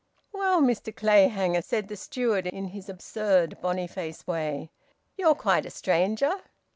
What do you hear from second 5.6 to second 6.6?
a stranger."